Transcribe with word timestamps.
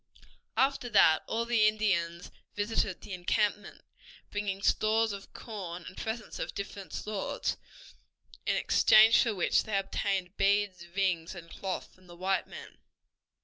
After 0.57 0.89
that 0.89 1.21
all 1.27 1.45
the 1.45 1.67
Indians 1.67 2.31
visited 2.55 3.01
the 3.01 3.13
encampment, 3.13 3.83
bringing 4.31 4.63
stores 4.63 5.11
of 5.13 5.31
corn 5.31 5.85
and 5.87 5.95
presents 5.95 6.39
of 6.39 6.55
different 6.55 6.91
sorts, 6.91 7.55
in 8.47 8.55
exchange 8.55 9.21
for 9.21 9.35
which 9.35 9.61
they 9.63 9.77
obtained 9.77 10.35
beads, 10.37 10.87
rings, 10.87 11.35
and 11.35 11.51
cloth 11.51 11.93
from 11.93 12.07
the 12.07 12.17
white 12.17 12.47
men. 12.47 12.79